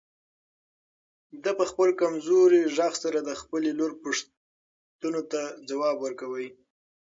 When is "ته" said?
5.31-5.41